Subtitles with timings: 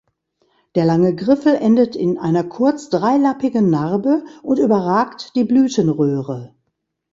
[0.73, 6.55] Der lange Griffel endet in einer kurz dreilappigen Narbe und überragt die Blütenröhre.